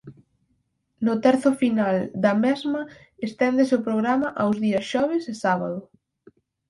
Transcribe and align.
No 1.07 1.13
terzo 1.25 1.51
final 1.61 1.97
da 2.23 2.33
mesma 2.45 2.81
esténdese 3.27 3.73
o 3.77 3.83
programa 3.87 4.27
aos 4.41 4.55
días 4.65 4.85
xoves 4.91 5.23
e 5.31 5.33
sábado. 5.43 5.79